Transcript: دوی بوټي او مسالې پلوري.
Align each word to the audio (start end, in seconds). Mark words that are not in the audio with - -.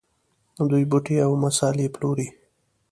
دوی 0.69 0.83
بوټي 0.91 1.15
او 1.25 1.31
مسالې 1.43 1.87
پلوري. 1.93 2.27